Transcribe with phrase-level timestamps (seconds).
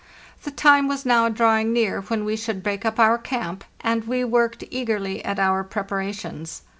[0.41, 4.23] The time was now drawing near when we should break up our camp, and we
[4.23, 6.63] worked eagerly at our preparations.